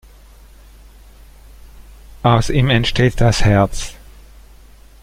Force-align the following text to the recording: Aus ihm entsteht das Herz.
Aus 2.23 2.49
ihm 2.49 2.71
entsteht 2.71 3.21
das 3.21 3.45
Herz. 3.45 3.93